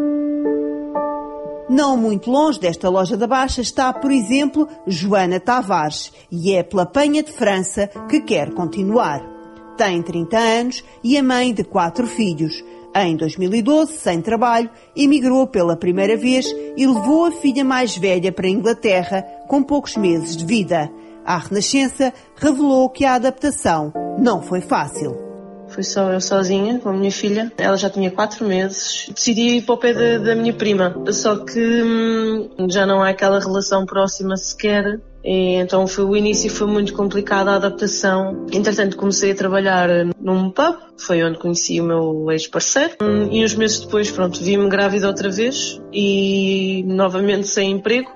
Não 1.68 1.96
muito 1.96 2.30
longe 2.30 2.60
desta 2.60 2.88
loja 2.88 3.16
da 3.16 3.26
Baixa 3.26 3.60
está, 3.60 3.92
por 3.92 4.12
exemplo, 4.12 4.68
Joana 4.86 5.40
Tavares, 5.40 6.12
e 6.30 6.54
é 6.54 6.62
pela 6.62 6.86
Penha 6.86 7.24
de 7.24 7.32
França 7.32 7.88
que 8.08 8.20
quer 8.20 8.54
continuar. 8.54 9.35
Tem 9.76 10.00
30 10.02 10.38
anos 10.38 10.84
e 11.04 11.16
é 11.16 11.22
mãe 11.22 11.52
de 11.52 11.62
quatro 11.62 12.06
filhos. 12.06 12.64
Em 12.94 13.14
2012, 13.14 13.92
sem 13.92 14.22
trabalho, 14.22 14.70
emigrou 14.96 15.46
pela 15.46 15.76
primeira 15.76 16.16
vez 16.16 16.46
e 16.76 16.86
levou 16.86 17.26
a 17.26 17.32
filha 17.32 17.62
mais 17.62 17.94
velha 17.94 18.32
para 18.32 18.46
a 18.46 18.50
Inglaterra 18.50 19.22
com 19.46 19.62
poucos 19.62 19.96
meses 19.96 20.34
de 20.34 20.46
vida. 20.46 20.90
A 21.26 21.36
Renascença 21.36 22.10
revelou 22.36 22.88
que 22.88 23.04
a 23.04 23.16
adaptação 23.16 23.92
não 24.18 24.40
foi 24.40 24.62
fácil. 24.62 25.26
Fui 25.68 25.82
só 25.82 26.10
eu 26.10 26.20
sozinha 26.20 26.78
com 26.78 26.88
a 26.88 26.92
minha 26.92 27.10
filha. 27.10 27.52
Ela 27.58 27.76
já 27.76 27.90
tinha 27.90 28.10
quatro 28.10 28.46
meses. 28.46 29.10
Decidi 29.14 29.58
ir 29.58 29.62
para 29.62 29.74
o 29.74 29.78
pé 29.78 29.92
da, 29.92 30.18
da 30.18 30.34
minha 30.34 30.54
prima. 30.54 30.94
Só 31.12 31.44
que 31.44 31.82
hum, 31.82 32.68
já 32.70 32.86
não 32.86 33.02
há 33.02 33.10
aquela 33.10 33.40
relação 33.40 33.84
próxima 33.84 34.36
sequer. 34.36 35.00
Então 35.28 35.88
foi, 35.88 36.04
o 36.04 36.16
início 36.16 36.48
foi 36.48 36.68
muito 36.68 36.94
complicado, 36.94 37.48
a 37.48 37.56
adaptação. 37.56 38.46
Entretanto 38.52 38.96
comecei 38.96 39.32
a 39.32 39.34
trabalhar 39.34 39.88
num 40.20 40.50
pub, 40.50 40.76
foi 40.96 41.24
onde 41.24 41.38
conheci 41.38 41.80
o 41.80 41.84
meu 41.84 42.30
ex-parceiro. 42.30 42.94
Hum, 43.02 43.28
e 43.32 43.44
uns 43.44 43.56
meses 43.56 43.80
depois, 43.80 44.08
pronto, 44.08 44.40
vi-me 44.40 44.68
grávida 44.68 45.08
outra 45.08 45.28
vez 45.28 45.80
e 45.92 46.84
novamente 46.86 47.48
sem 47.48 47.72
emprego. 47.72 48.08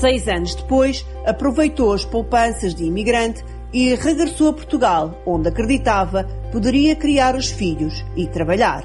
Seis 0.00 0.26
anos 0.26 0.56
depois, 0.56 1.06
aproveitou 1.24 1.92
as 1.92 2.04
poupanças 2.04 2.74
de 2.74 2.84
imigrante 2.84 3.44
e 3.72 3.94
regressou 3.94 4.48
a 4.48 4.52
Portugal, 4.52 5.22
onde 5.24 5.48
acreditava 5.48 6.24
poderia 6.50 6.96
criar 6.96 7.36
os 7.36 7.48
filhos 7.48 8.04
e 8.16 8.26
trabalhar. 8.26 8.84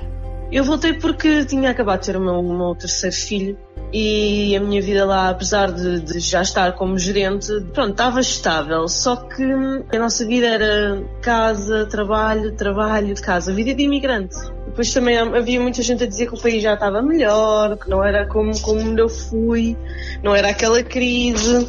Eu 0.52 0.64
voltei 0.64 0.94
porque 0.94 1.44
tinha 1.46 1.72
acabado 1.72 2.02
de 2.02 2.06
ter 2.06 2.18
o 2.18 2.22
meu, 2.22 2.36
o 2.36 2.58
meu 2.58 2.76
terceiro 2.76 3.16
filho 3.16 3.58
e 3.98 4.54
a 4.58 4.60
minha 4.60 4.82
vida 4.82 5.06
lá, 5.06 5.30
apesar 5.30 5.72
de, 5.72 6.02
de, 6.02 6.20
já 6.20 6.42
estar 6.42 6.74
como 6.74 7.00
gerente, 7.00 7.48
pronto, 7.74 7.92
estava 7.92 8.20
estável. 8.20 8.90
Só 8.90 9.16
que 9.16 9.42
a 9.42 9.98
nossa 9.98 10.26
vida 10.26 10.48
era 10.48 11.02
casa, 11.22 11.86
trabalho, 11.86 12.54
trabalho, 12.58 13.16
casa, 13.22 13.54
vida 13.54 13.74
de 13.74 13.84
imigrante. 13.84 14.36
Depois 14.66 14.94
também 14.94 15.18
havia 15.18 15.62
muita 15.62 15.82
gente 15.82 16.04
a 16.04 16.08
dizer 16.08 16.28
que 16.28 16.36
o 16.36 16.42
país 16.42 16.62
já 16.62 16.74
estava 16.74 17.02
melhor, 17.02 17.78
que 17.78 17.90
não 17.90 18.04
era 18.04 18.28
como, 18.28 18.60
como 18.60 19.00
eu 19.00 19.08
fui, 19.08 19.78
não 20.22 20.36
era 20.36 20.50
aquela 20.50 20.84
crise. 20.84 21.66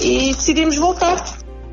E 0.00 0.32
decidimos 0.32 0.76
voltar. 0.76 1.22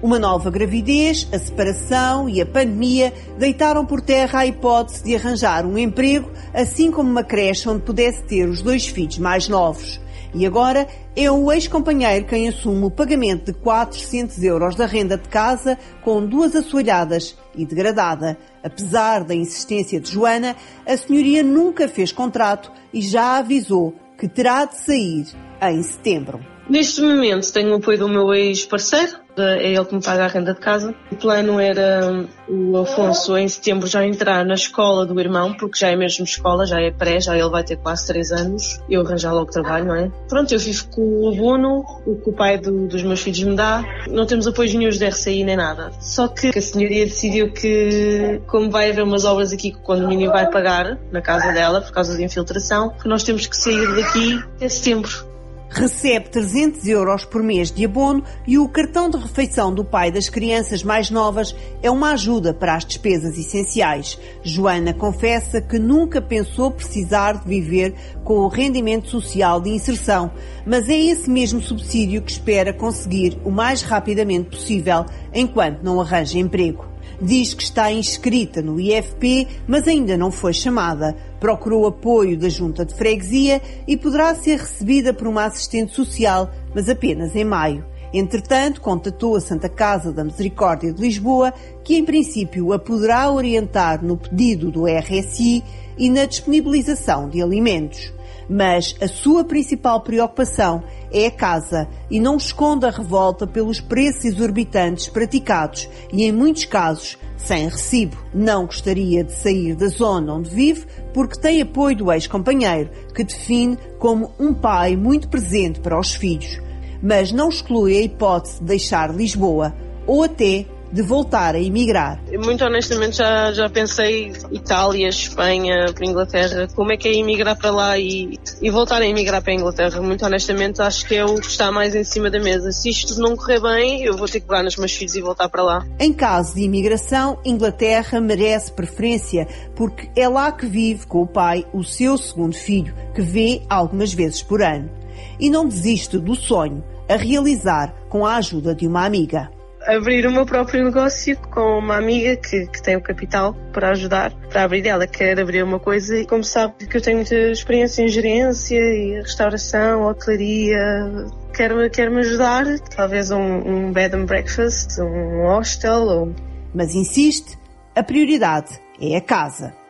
Uma 0.04 0.20
nova 0.20 0.52
gravidez, 0.52 1.26
a 1.32 1.40
separação 1.40 2.28
e 2.28 2.42
a 2.42 2.46
pandemia 2.46 3.14
deitaram 3.40 3.86
por 3.86 4.02
terra 4.02 4.40
a 4.40 4.46
hipótese 4.46 5.02
de 5.02 5.16
arranjar 5.16 5.66
um 5.66 5.78
emprego, 5.78 6.30
assim 6.54 6.92
como 6.92 7.10
uma 7.10 7.24
creche 7.24 7.70
onde 7.70 7.84
pudesse 7.84 8.22
ter 8.24 8.50
os 8.50 8.62
dois 8.62 8.86
filhos 8.86 9.18
mais 9.18 9.48
novos. 9.48 10.02
E 10.36 10.46
agora 10.46 10.90
é 11.16 11.32
o 11.32 11.50
ex-companheiro 11.50 12.26
quem 12.26 12.50
assume 12.50 12.84
o 12.84 12.92
pagamento 12.92 13.54
de 13.54 13.58
400 13.60 14.44
euros 14.44 14.76
da 14.76 14.86
renda 14.86 15.18
de 15.18 15.30
casa 15.30 15.80
com 16.04 16.26
duas 16.26 16.54
assoalhadas 16.54 17.38
e 17.56 17.66
degradada. 17.66 18.38
Apesar 18.62 19.24
da 19.24 19.34
insistência 19.34 20.02
de 20.02 20.12
Joana, 20.12 20.54
a 20.86 20.98
senhoria 20.98 21.42
nunca 21.42 21.88
fez 21.88 22.12
contrato 22.12 22.70
e 22.94 23.00
já 23.02 23.38
avisou 23.38 23.96
que 24.18 24.28
terá 24.28 24.66
de 24.66 24.78
sair 24.80 25.28
em 25.62 25.82
setembro. 25.82 26.42
Neste 26.70 27.02
momento 27.02 27.52
tenho 27.54 27.72
o 27.72 27.76
apoio 27.76 28.00
do 28.00 28.10
meu 28.10 28.34
ex-parceiro, 28.34 29.23
é 29.42 29.72
ele 29.72 29.86
que 29.86 29.96
me 29.96 30.02
paga 30.02 30.26
a 30.26 30.28
renda 30.28 30.54
de 30.54 30.60
casa. 30.60 30.94
O 31.12 31.16
plano 31.16 31.60
era 31.60 32.28
o 32.48 32.78
Afonso 32.78 33.38
em 33.38 33.48
setembro 33.48 33.88
já 33.88 34.06
entrar 34.06 34.46
na 34.46 34.54
escola 34.54 35.06
do 35.06 35.20
irmão, 35.20 35.54
porque 35.54 35.80
já 35.80 35.90
é 35.90 35.96
mesmo 35.96 36.24
escola, 36.24 36.66
já 36.66 36.80
é 36.80 36.92
pré, 36.92 37.20
já 37.20 37.38
ele 37.38 37.50
vai 37.50 37.64
ter 37.64 37.78
quase 37.78 38.06
3 38.08 38.32
anos. 38.32 38.82
Eu 38.90 39.02
arranjar 39.02 39.34
logo 39.34 39.52
trabalho, 39.52 39.86
não 39.86 39.96
é? 39.96 40.12
Pronto, 40.28 40.54
eu 40.54 40.60
vivo 40.60 40.88
com 40.90 41.02
o 41.02 41.34
abono, 41.34 41.84
o 42.06 42.16
que 42.16 42.30
o 42.30 42.34
pai 42.34 42.58
do, 42.58 42.88
dos 42.88 43.04
meus 43.04 43.22
filhos 43.22 43.44
me 43.44 43.56
dá. 43.56 43.84
Não 44.10 44.26
temos 44.26 44.48
apoio 44.48 44.78
nenhum 44.78 44.90
de 44.90 45.06
RCI 45.06 45.44
nem 45.44 45.56
nada. 45.56 45.92
Só 46.00 46.28
que 46.28 46.48
a 46.48 46.62
senhoria 46.62 47.06
decidiu 47.06 47.52
que, 47.52 48.42
como 48.48 48.70
vai 48.70 48.92
haver 48.92 49.04
umas 49.04 49.26
obras 49.26 49.52
aqui 49.52 49.72
que 49.72 49.78
o 49.78 49.82
condomínio 49.82 50.32
vai 50.32 50.50
pagar 50.50 50.98
na 51.12 51.22
casa 51.22 51.52
dela, 51.52 51.82
por 51.82 51.92
causa 51.92 52.16
de 52.16 52.24
infiltração, 52.24 52.90
que 52.90 53.08
nós 53.08 53.24
temos 53.24 53.48
que 53.48 53.56
sair 53.56 53.96
daqui 53.96 54.40
até 54.56 54.70
setembro 54.70 55.33
recebe 55.74 56.30
300 56.30 56.88
euros 56.88 57.26
por 57.26 57.42
mês 57.42 57.72
de 57.72 57.84
abono 57.84 58.24
e 58.46 58.60
o 58.60 58.70
cartão 58.70 59.10
de 59.10 59.18
refeição 59.18 59.74
do 59.74 59.84
pai 59.84 60.12
das 60.12 60.30
crianças 60.30 60.84
mais 60.84 61.10
novas 61.10 61.56
é 61.82 61.90
uma 61.90 62.12
ajuda 62.12 62.54
para 62.54 62.76
as 62.76 62.86
despesas 62.86 63.38
essenciais. 63.38 64.20
Joana 64.44 64.94
confessa 64.94 65.60
que 65.60 65.80
nunca 65.80 66.22
pensou 66.22 66.70
precisar 66.70 67.42
de 67.42 67.48
viver 67.48 67.96
com 68.24 68.36
o 68.36 68.48
rendimento 68.48 69.10
social 69.10 69.60
de 69.60 69.72
inserção, 69.72 70.32
mas 70.64 70.88
é 70.88 70.96
esse 70.98 71.30
mesmo 71.30 71.60
subsídio 71.60 72.22
que 72.22 72.32
espera 72.32 72.72
conseguir 72.72 73.40
o 73.44 73.50
mais 73.50 73.82
rapidamente 73.82 74.52
possível 74.52 75.06
enquanto 75.34 75.82
não 75.82 76.00
arranja 76.00 76.38
emprego. 76.38 76.93
Diz 77.24 77.54
que 77.54 77.64
está 77.64 77.90
inscrita 77.90 78.62
no 78.62 78.78
IFP, 78.78 79.48
mas 79.66 79.88
ainda 79.88 80.18
não 80.18 80.30
foi 80.30 80.52
chamada. 80.52 81.16
Procurou 81.40 81.88
apoio 81.88 82.38
da 82.38 82.50
Junta 82.50 82.84
de 82.84 82.94
Freguesia 82.94 83.62
e 83.88 83.96
poderá 83.96 84.36
ser 84.36 84.60
recebida 84.60 85.14
por 85.14 85.28
uma 85.28 85.46
assistente 85.46 85.96
social, 85.96 86.52
mas 86.76 86.90
apenas 86.90 87.34
em 87.34 87.46
maio. 87.46 87.86
Entretanto, 88.14 88.82
contatou 88.82 89.38
a 89.38 89.40
Santa 89.40 89.70
Casa 89.70 90.12
da 90.12 90.22
Misericórdia 90.22 90.92
de 90.92 91.02
Lisboa, 91.02 91.54
que 91.82 91.96
em 91.96 92.04
princípio 92.04 92.74
a 92.74 92.78
poderá 92.78 93.32
orientar 93.32 94.04
no 94.04 94.18
pedido 94.18 94.70
do 94.70 94.86
RSI 94.86 95.64
e 95.98 96.10
na 96.10 96.26
disponibilização 96.26 97.30
de 97.30 97.42
alimentos. 97.42 98.14
Mas 98.50 98.96
a 99.02 99.08
sua 99.08 99.44
principal 99.44 100.02
preocupação 100.02 100.84
é 101.12 101.28
a 101.28 101.32
casa 101.32 101.88
e 102.10 102.20
não 102.20 102.38
esconde 102.38 102.86
a 102.86 102.90
revolta 102.90 103.48
pelos 103.48 103.80
preços 103.80 104.26
exorbitantes 104.26 105.08
praticados 105.08 105.90
e, 106.12 106.24
em 106.24 106.32
muitos 106.32 106.66
casos, 106.66 107.18
sem 107.38 107.68
recibo. 107.68 108.18
Não 108.34 108.66
gostaria 108.66 109.24
de 109.24 109.34
sair 109.34 109.76
da 109.76 109.88
zona 109.88 110.34
onde 110.34 110.50
vive 110.50 110.86
porque 111.14 111.40
tem 111.40 111.62
apoio 111.62 111.96
do 111.96 112.12
ex-companheiro, 112.12 112.90
que 113.14 113.24
define 113.24 113.78
como 114.00 114.32
um 114.40 114.54
pai 114.54 114.96
muito 114.96 115.30
presente 115.30 115.80
para 115.80 116.00
os 116.00 116.16
filhos. 116.16 116.60
Mas 117.02 117.32
não 117.32 117.50
exclui 117.50 117.98
a 117.98 118.02
hipótese 118.02 118.60
de 118.60 118.66
deixar 118.66 119.14
Lisboa 119.14 119.74
ou 120.08 120.24
até 120.24 120.66
de 120.94 121.02
voltar 121.02 121.56
a 121.56 121.60
emigrar? 121.60 122.22
Muito 122.44 122.64
honestamente 122.64 123.18
já, 123.18 123.52
já 123.52 123.68
pensei 123.68 124.32
Itália, 124.52 125.10
Espanha, 125.10 125.88
para 125.92 126.06
Inglaterra, 126.06 126.68
como 126.76 126.92
é 126.92 126.98
que 126.98 127.08
é 127.08 127.16
emigrar 127.16 127.58
para 127.58 127.72
lá 127.72 127.98
e, 127.98 128.40
e 128.62 128.70
voltar 128.70 129.02
a 129.02 129.08
emigrar 129.08 129.42
para 129.42 129.52
a 129.52 129.56
Inglaterra. 129.56 130.00
Muito 130.02 130.24
honestamente 130.24 130.82
acho 130.84 131.08
que 131.08 131.16
é 131.16 131.26
o 131.26 131.36
que 131.36 131.48
está 131.48 131.72
mais 131.72 131.96
em 131.96 132.04
cima 132.04 132.30
da 132.30 132.40
mesa. 132.40 132.72
Se 132.72 132.90
isto 132.90 133.20
não 133.20 133.36
correr 133.36 133.60
bem, 133.60 134.04
eu 134.04 134.16
vou 134.16 134.28
ter 134.28 134.40
que 134.40 134.48
pegar 134.48 134.62
nos 134.62 134.78
meus 134.78 134.94
filhos 134.94 135.16
e 135.16 135.22
voltar 135.22 135.50
para 135.50 135.64
lá. 135.64 135.86
Em 136.00 136.14
caso 136.14 136.54
de 136.54 136.62
imigração, 136.62 137.40
Inglaterra 137.44 138.22
merece 138.22 138.72
preferência 138.72 139.48
porque 139.76 140.10
é 140.16 140.30
lá 140.30 140.52
que 140.52 140.68
vive 140.68 141.08
com 141.08 141.24
o 141.24 141.28
pai 141.28 141.66
o 141.74 141.84
seu 141.84 142.20
segundo 142.20 142.56
filho, 142.56 142.94
que 143.16 143.22
vê 143.22 143.64
algumas 143.68 144.14
vezes 144.14 144.44
por 144.44 144.62
ano. 144.62 144.92
E 145.40 145.50
não 145.50 145.68
desiste 145.68 146.20
do 146.20 146.36
sonho 146.36 146.84
a 147.10 147.16
realizar 147.16 147.94
com 148.10 148.26
a 148.26 148.36
ajuda 148.36 148.76
de 148.76 148.88
uma 148.88 149.06
amiga 149.06 149.50
abrir 149.86 150.26
o 150.26 150.32
meu 150.32 150.46
próprio 150.46 150.84
negócio 150.84 151.38
com 151.38 151.80
uma 151.80 151.98
amiga 151.98 152.36
que, 152.36 152.68
que 152.68 152.82
tem 152.82 152.96
o 152.96 153.02
capital 153.02 153.54
para 153.72 153.90
ajudar, 153.92 154.34
para 154.50 154.64
abrir 154.64 154.88
ela 154.88 155.08
quer 155.08 155.40
abrir 155.40 155.64
uma 155.64 155.80
coisa 155.80 156.18
e 156.18 156.26
como 156.26 156.44
sabe 156.44 156.88
que 156.88 156.98
eu 156.98 157.02
tenho 157.02 157.18
muita 157.18 157.36
experiência 157.36 158.04
em 158.04 158.08
gerência 158.08 158.80
e 158.80 159.22
restauração, 159.22 160.04
hotelaria, 160.04 161.12
quer-me 161.54 161.90
quer 161.90 162.10
-me 162.10 162.20
ajudar, 162.20 162.66
talvez 162.96 163.32
um, 163.32 163.40
um 163.40 163.92
bed 163.92 164.16
and 164.16 164.26
breakfast, 164.26 165.00
um 165.00 165.44
hostel 165.44 166.02
ou... 166.04 166.36
Mas 166.74 166.96
insiste, 166.96 167.58
a 167.96 168.02
prioridade 168.02 168.82
é 169.00 169.16
a 169.16 169.22
casa. 169.22 169.83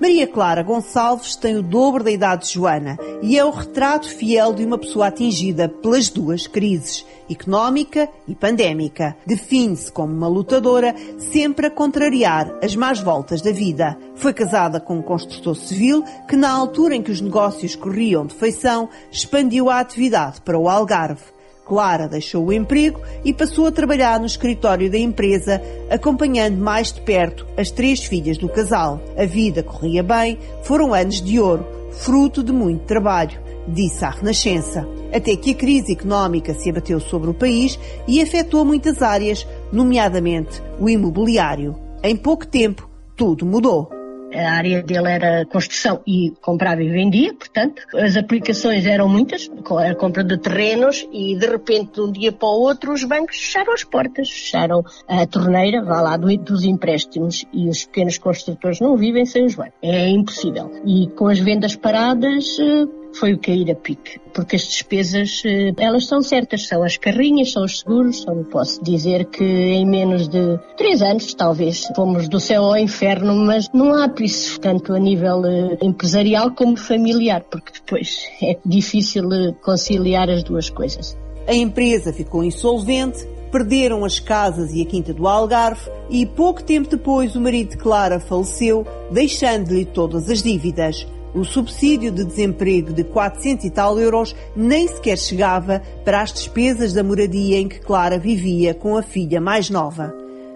Maria 0.00 0.26
Clara 0.26 0.62
Gonçalves 0.62 1.36
tem 1.36 1.56
o 1.56 1.62
dobro 1.62 2.02
da 2.02 2.10
idade 2.10 2.46
de 2.46 2.54
Joana 2.54 2.98
e 3.22 3.38
é 3.38 3.44
o 3.44 3.50
retrato 3.50 4.08
fiel 4.08 4.52
de 4.52 4.64
uma 4.64 4.76
pessoa 4.76 5.06
atingida 5.06 5.68
pelas 5.68 6.10
duas 6.10 6.46
crises, 6.46 7.06
económica 7.30 8.08
e 8.26 8.34
pandémica. 8.34 9.16
Define-se 9.24 9.90
como 9.90 10.12
uma 10.12 10.28
lutadora, 10.28 10.94
sempre 11.18 11.68
a 11.68 11.70
contrariar 11.70 12.52
as 12.62 12.74
más 12.74 13.00
voltas 13.00 13.40
da 13.40 13.52
vida. 13.52 13.96
Foi 14.16 14.34
casada 14.34 14.80
com 14.80 14.98
um 14.98 15.02
construtor 15.02 15.54
civil 15.54 16.04
que, 16.28 16.36
na 16.36 16.50
altura 16.50 16.96
em 16.96 17.02
que 17.02 17.12
os 17.12 17.20
negócios 17.20 17.76
corriam 17.76 18.26
de 18.26 18.34
feição, 18.34 18.88
expandiu 19.10 19.70
a 19.70 19.78
atividade 19.78 20.40
para 20.40 20.58
o 20.58 20.68
Algarve. 20.68 21.33
Clara 21.64 22.06
deixou 22.06 22.44
o 22.44 22.52
emprego 22.52 23.00
e 23.24 23.32
passou 23.32 23.66
a 23.66 23.72
trabalhar 23.72 24.20
no 24.20 24.26
escritório 24.26 24.90
da 24.90 24.98
empresa, 24.98 25.62
acompanhando 25.90 26.58
mais 26.58 26.92
de 26.92 27.00
perto 27.00 27.46
as 27.56 27.70
três 27.70 28.04
filhas 28.04 28.36
do 28.36 28.48
casal. 28.48 29.00
A 29.16 29.24
vida 29.24 29.62
corria 29.62 30.02
bem, 30.02 30.38
foram 30.62 30.92
anos 30.92 31.22
de 31.22 31.40
ouro, 31.40 31.66
fruto 31.90 32.42
de 32.42 32.52
muito 32.52 32.84
trabalho, 32.84 33.40
disse 33.66 34.04
a 34.04 34.10
Renascença. 34.10 34.86
Até 35.12 35.36
que 35.36 35.52
a 35.52 35.54
crise 35.54 35.92
económica 35.92 36.52
se 36.54 36.68
abateu 36.68 36.98
sobre 37.00 37.30
o 37.30 37.34
país 37.34 37.78
e 38.06 38.20
afetou 38.20 38.64
muitas 38.64 39.00
áreas, 39.00 39.46
nomeadamente 39.72 40.60
o 40.78 40.88
imobiliário. 40.88 41.76
Em 42.02 42.16
pouco 42.16 42.46
tempo, 42.46 42.90
tudo 43.16 43.46
mudou 43.46 43.93
a 44.34 44.52
área 44.52 44.82
dele 44.82 45.10
era 45.10 45.44
construção 45.46 46.00
e 46.06 46.32
comprava 46.40 46.82
e 46.82 46.90
vendia, 46.90 47.32
portanto, 47.34 47.82
as 47.94 48.16
aplicações 48.16 48.86
eram 48.86 49.08
muitas, 49.08 49.50
a 49.88 49.94
compra 49.94 50.24
de 50.24 50.36
terrenos 50.38 51.06
e 51.12 51.36
de 51.36 51.46
repente 51.46 51.94
de 51.94 52.00
um 52.00 52.10
dia 52.10 52.32
para 52.32 52.48
o 52.48 52.60
outro 52.60 52.92
os 52.92 53.04
bancos 53.04 53.36
fecharam 53.36 53.72
as 53.72 53.84
portas, 53.84 54.30
fecharam 54.30 54.84
a 55.08 55.26
torneira, 55.26 55.82
vá 55.82 56.00
lá, 56.00 56.16
dos 56.16 56.64
empréstimos 56.64 57.44
e 57.52 57.68
os 57.68 57.84
pequenos 57.84 58.18
construtores 58.18 58.80
não 58.80 58.96
vivem 58.96 59.24
sem 59.24 59.44
os 59.44 59.54
bancos. 59.54 59.74
É 59.82 60.08
impossível. 60.08 60.70
E 60.84 61.08
com 61.08 61.28
as 61.28 61.38
vendas 61.38 61.76
paradas, 61.76 62.58
eh, 62.58 63.03
foi 63.14 63.32
o 63.32 63.38
cair 63.38 63.70
a 63.70 63.74
pique, 63.74 64.20
porque 64.32 64.56
as 64.56 64.62
despesas, 64.62 65.42
eh, 65.44 65.72
elas 65.78 66.06
são 66.06 66.22
certas, 66.22 66.66
são 66.66 66.82
as 66.82 66.96
carrinhas, 66.96 67.52
são 67.52 67.64
os 67.64 67.80
seguros, 67.80 68.22
só 68.22 68.34
posso 68.50 68.82
dizer 68.82 69.26
que 69.26 69.44
em 69.44 69.86
menos 69.86 70.28
de 70.28 70.58
três 70.76 71.00
anos, 71.00 71.32
talvez, 71.34 71.88
fomos 71.94 72.28
do 72.28 72.40
céu 72.40 72.64
ao 72.64 72.76
inferno, 72.76 73.34
mas 73.34 73.68
não 73.72 73.94
há 73.94 74.12
isso, 74.20 74.58
tanto 74.60 74.92
a 74.92 74.98
nível 74.98 75.44
eh, 75.44 75.78
empresarial 75.82 76.50
como 76.52 76.76
familiar, 76.76 77.44
porque 77.50 77.72
depois 77.72 78.26
é 78.42 78.58
difícil 78.64 79.32
eh, 79.32 79.54
conciliar 79.62 80.28
as 80.28 80.42
duas 80.42 80.68
coisas. 80.70 81.16
A 81.46 81.54
empresa 81.54 82.12
ficou 82.12 82.42
insolvente, 82.42 83.26
perderam 83.54 84.04
as 84.04 84.18
casas 84.18 84.72
e 84.72 84.82
a 84.82 84.84
quinta 84.84 85.12
do 85.14 85.28
Algarve 85.28 85.88
e 86.10 86.26
pouco 86.26 86.60
tempo 86.60 86.88
depois 86.88 87.36
o 87.36 87.40
marido 87.40 87.70
de 87.70 87.76
Clara 87.76 88.18
faleceu, 88.18 88.84
deixando-lhe 89.12 89.84
todas 89.84 90.28
as 90.28 90.42
dívidas. 90.42 91.06
O 91.34 91.44
subsídio 91.44 92.12
de 92.12 92.24
desemprego 92.24 92.92
de 92.92 93.02
400 93.02 93.64
e 93.64 93.70
tal 93.70 93.98
euros 93.98 94.36
nem 94.54 94.86
sequer 94.86 95.18
chegava 95.18 95.82
para 96.04 96.22
as 96.22 96.32
despesas 96.32 96.92
da 96.92 97.02
moradia 97.02 97.58
em 97.58 97.68
que 97.68 97.80
Clara 97.80 98.18
vivia 98.18 98.72
com 98.72 98.96
a 98.96 99.02
filha 99.02 99.40
mais 99.40 99.68
nova. 99.68 100.14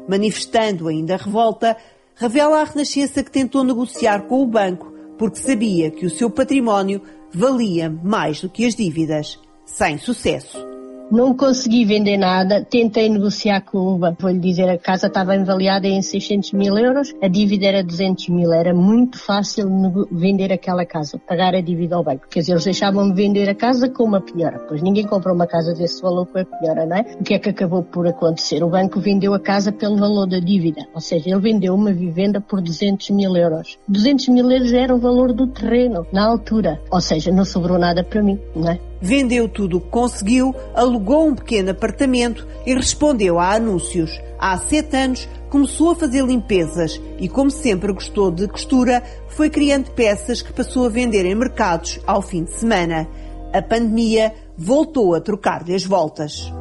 Manifestando 0.09 0.87
ainda 0.87 1.17
revolta, 1.17 1.77
revela 2.15 2.61
a 2.61 2.65
Renascença 2.65 3.25
que 3.25 3.31
tentou 3.31 3.65
negociar 3.65 4.23
com 4.23 4.41
o 4.41 4.47
banco 4.47 4.93
porque 5.19 5.41
sabia 5.41 5.91
que 5.91 6.07
o 6.07 6.11
seu 6.11 6.31
património 6.31 7.03
valia 7.35 7.91
mais 7.91 8.41
do 8.41 8.49
que 8.49 8.65
as 8.65 8.77
dívidas. 8.77 9.39
Sem 9.67 9.99
sucesso. 9.99 10.78
Não 11.11 11.35
consegui 11.35 11.87
vender 11.87 12.19
nada, 12.19 12.63
tentei 12.63 13.09
negociar 13.09 13.63
com 13.63 13.79
o 13.79 13.99
banco. 13.99 14.21
Vou-lhe 14.21 14.39
dizer, 14.39 14.69
a 14.69 14.77
casa 14.77 15.07
estava 15.07 15.35
avaliada 15.35 15.89
em 15.89 16.03
600 16.03 16.53
mil 16.53 16.77
euros, 16.77 17.15
a 17.23 17.29
dívida 17.29 17.65
era 17.65 17.83
200 17.83 18.29
mil. 18.29 18.53
Era 18.53 18.75
muito 18.75 19.19
fácil 19.19 19.69
vender 20.13 20.53
aquela 20.53 20.85
casa, 20.85 21.19
pagar 21.19 21.55
a 21.55 21.63
dívida 21.63 21.97
ao 21.97 22.05
banco. 22.05 22.29
Quer 22.29 22.41
dizer, 22.41 22.53
eles 22.53 22.65
deixavam-me 22.65 23.15
vender 23.15 23.49
a 23.49 23.55
casa 23.55 23.89
com 23.89 24.05
uma 24.05 24.21
penhora. 24.21 24.59
Pois 24.69 24.83
ninguém 24.83 25.07
comprou 25.07 25.35
uma 25.35 25.47
casa 25.47 25.73
desse 25.73 26.03
valor 26.03 26.27
com 26.27 26.41
a 26.41 26.45
penhora, 26.45 26.85
não 26.85 26.97
é? 26.97 27.01
O 27.19 27.25
que 27.25 27.33
é 27.33 27.39
que 27.39 27.49
acabou 27.49 27.83
por 27.83 28.07
acontecer? 28.07 28.63
O 28.63 28.69
banco 28.69 29.01
vendeu 29.01 29.33
a 29.33 29.41
casa 29.41 29.73
pelo 29.73 29.97
valor 29.97 30.27
da 30.27 30.39
dívida. 30.39 30.87
Ou 30.95 31.01
seja, 31.01 31.31
ele 31.31 31.41
vendeu 31.41 31.75
uma 31.75 31.93
vivenda 31.93 32.39
por 32.39 32.61
200 32.61 33.09
mil 33.11 33.35
euros. 33.35 33.79
200 33.89 34.29
mil 34.29 34.51
euros 34.51 34.75
era 34.75 34.95
o 34.95 34.99
valor 34.99 35.33
do 35.33 35.47
terreno, 35.47 36.07
na 36.13 36.27
altura. 36.27 36.79
Ou 36.91 37.01
seja, 37.01 37.33
não 37.33 37.47
sobrou 37.47 37.79
nada 37.79 38.05
para 38.05 38.23
mim, 38.23 38.39
não 38.55 38.71
é? 38.71 38.79
Vendeu 39.01 39.49
tudo 39.49 39.77
o 39.77 39.81
que 39.81 39.89
conseguiu, 39.89 40.55
alugou 40.75 41.29
um 41.29 41.35
pequeno 41.35 41.71
apartamento 41.71 42.47
e 42.67 42.75
respondeu 42.75 43.39
a 43.39 43.55
anúncios. 43.55 44.11
Há 44.39 44.57
sete 44.59 44.97
anos 44.97 45.29
começou 45.49 45.91
a 45.91 45.97
fazer 45.97 46.25
limpezas 46.25 47.01
e, 47.19 47.29
como 47.29 47.51
sempre 47.51 47.93
gostou 47.93 48.31
de 48.31 48.49
costura, 48.49 49.03
foi 49.29 49.49
criando 49.49 49.91
peças 49.93 50.43
que 50.43 50.53
passou 50.53 50.87
a 50.87 50.91
vender 50.91 51.25
em 51.25 51.35
mercados 51.35 52.01
ao 52.07 52.21
fim 52.21 52.45
de 52.45 52.53
semana. 52.53 53.09
A 53.53 53.63
pandemia 53.63 54.35
voltou 54.57 55.15
a 55.15 55.21
trocar-lhe 55.21 55.75
as 55.75 55.85
voltas. 55.85 56.53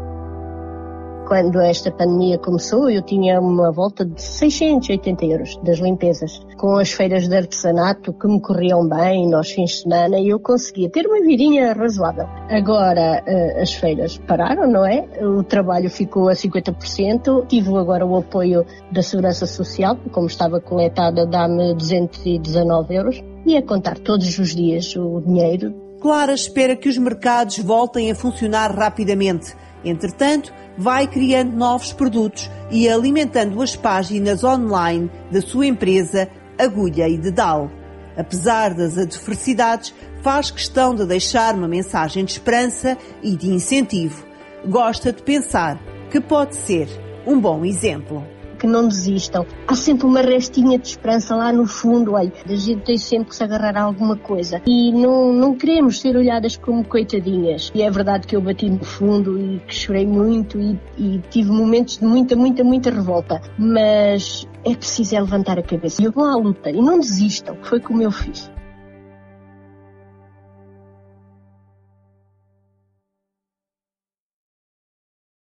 Quando 1.27 1.59
esta 1.59 1.91
pandemia 1.91 2.37
começou, 2.37 2.89
eu 2.89 3.01
tinha 3.01 3.41
uma 3.41 3.69
volta 3.69 4.05
de 4.05 4.21
680 4.21 5.25
euros 5.25 5.57
das 5.57 5.77
limpezas. 5.77 6.39
Com 6.55 6.77
as 6.77 6.93
feiras 6.93 7.27
de 7.27 7.35
artesanato 7.35 8.13
que 8.13 8.27
me 8.29 8.39
corriam 8.39 8.87
bem 8.87 9.29
nos 9.29 9.51
fins 9.51 9.71
de 9.71 9.81
semana, 9.81 10.17
eu 10.21 10.39
conseguia 10.39 10.89
ter 10.89 11.05
uma 11.05 11.19
virinha 11.19 11.73
razoável. 11.73 12.25
Agora 12.49 13.21
eh, 13.27 13.61
as 13.61 13.73
feiras 13.73 14.17
pararam, 14.19 14.71
não 14.71 14.85
é? 14.85 15.05
O 15.21 15.43
trabalho 15.43 15.89
ficou 15.89 16.29
a 16.29 16.33
50%. 16.33 17.45
Tive 17.47 17.75
agora 17.75 18.05
o 18.05 18.15
apoio 18.15 18.65
da 18.89 19.01
Segurança 19.01 19.45
Social, 19.45 19.97
como 20.13 20.27
estava 20.27 20.61
coletada, 20.61 21.25
dá-me 21.25 21.73
219 21.73 22.95
euros. 22.95 23.21
E 23.45 23.57
a 23.57 23.61
contar 23.61 23.99
todos 23.99 24.39
os 24.39 24.55
dias 24.55 24.95
o 24.95 25.19
dinheiro. 25.19 25.75
Clara 25.99 26.33
espera 26.33 26.75
que 26.75 26.87
os 26.87 26.97
mercados 26.97 27.57
voltem 27.57 28.09
a 28.11 28.15
funcionar 28.15 28.73
rapidamente. 28.73 29.53
Entretanto, 29.83 30.53
vai 30.77 31.07
criando 31.07 31.55
novos 31.55 31.93
produtos 31.93 32.49
e 32.69 32.89
alimentando 32.89 33.61
as 33.61 33.75
páginas 33.75 34.43
online 34.43 35.09
da 35.31 35.41
sua 35.41 35.65
empresa 35.65 36.29
Agulha 36.57 37.07
e 37.07 37.17
Dedal. 37.17 37.71
Apesar 38.17 38.73
das 38.73 38.97
adversidades, 38.97 39.93
faz 40.21 40.49
questão 40.49 40.95
de 40.95 41.05
deixar 41.05 41.53
uma 41.53 41.67
mensagem 41.67 42.25
de 42.25 42.31
esperança 42.31 42.97
e 43.21 43.35
de 43.35 43.49
incentivo. 43.49 44.25
Gosta 44.67 45.13
de 45.13 45.21
pensar 45.21 45.79
que 46.09 46.19
pode 46.19 46.55
ser 46.55 46.87
um 47.25 47.39
bom 47.39 47.63
exemplo 47.63 48.36
que 48.57 48.67
não 48.67 48.87
desistam. 48.87 49.45
Há 49.67 49.75
sempre 49.75 50.05
uma 50.05 50.21
restinha 50.21 50.77
de 50.77 50.87
esperança 50.87 51.35
lá 51.35 51.51
no 51.51 51.65
fundo, 51.65 52.13
olha, 52.13 52.31
a 52.45 52.55
gente 52.55 52.83
tem 52.83 52.97
sempre 52.97 53.29
que 53.29 53.35
se 53.35 53.43
agarrar 53.43 53.77
a 53.77 53.83
alguma 53.83 54.15
coisa. 54.15 54.61
E 54.65 54.91
não, 54.91 55.31
não 55.33 55.55
queremos 55.55 55.99
ser 55.99 56.15
olhadas 56.15 56.57
como 56.57 56.83
coitadinhas. 56.83 57.71
E 57.73 57.81
é 57.81 57.89
verdade 57.89 58.27
que 58.27 58.35
eu 58.35 58.41
bati 58.41 58.69
no 58.69 58.83
fundo 58.83 59.39
e 59.39 59.59
que 59.59 59.73
chorei 59.73 60.05
muito 60.05 60.59
e, 60.59 60.79
e 60.97 61.21
tive 61.29 61.51
momentos 61.51 61.97
de 61.97 62.05
muita, 62.05 62.35
muita, 62.35 62.63
muita 62.63 62.89
revolta. 62.89 63.41
Mas 63.57 64.47
é 64.63 64.75
preciso 64.75 65.15
é 65.15 65.19
levantar 65.21 65.57
a 65.59 65.63
cabeça. 65.63 66.01
E 66.01 66.05
eu 66.05 66.11
vou 66.11 66.25
à 66.25 66.35
luta 66.35 66.69
e 66.69 66.81
não 66.81 66.99
desistam. 66.99 67.57
Foi 67.61 67.79
como 67.79 68.01
eu 68.01 68.11
fiz. 68.11 68.49